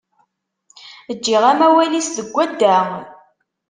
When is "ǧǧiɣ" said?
1.15-1.43